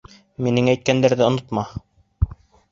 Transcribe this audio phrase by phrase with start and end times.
[0.45, 1.67] Минең әйткәндәрҙе онотма.